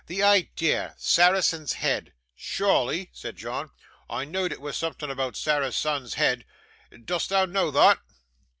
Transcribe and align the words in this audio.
'The 0.07 0.23
idea! 0.23 0.95
Saracen's 0.97 1.73
Head.' 1.73 2.11
'Sure 2.33 2.87
ly,' 2.91 3.09
said 3.13 3.37
John, 3.37 3.69
'I 4.09 4.25
know'd 4.25 4.51
it 4.51 4.59
was 4.59 4.75
something 4.75 5.11
aboot 5.11 5.37
Sarah's 5.37 5.75
Son's 5.77 6.15
Head. 6.15 6.43
Dost 7.05 7.29
thou 7.29 7.45
know 7.45 7.71
thot? 7.71 7.99